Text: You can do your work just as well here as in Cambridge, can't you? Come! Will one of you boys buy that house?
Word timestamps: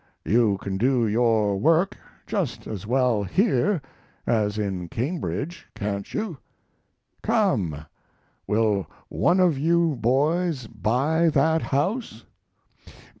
You 0.25 0.57
can 0.57 0.77
do 0.79 1.05
your 1.07 1.59
work 1.59 1.95
just 2.25 2.65
as 2.65 2.87
well 2.87 3.21
here 3.23 3.79
as 4.25 4.57
in 4.57 4.87
Cambridge, 4.89 5.67
can't 5.75 6.11
you? 6.11 6.39
Come! 7.21 7.85
Will 8.47 8.87
one 9.09 9.39
of 9.39 9.59
you 9.59 9.95
boys 10.01 10.65
buy 10.65 11.29
that 11.29 11.61
house? 11.61 12.25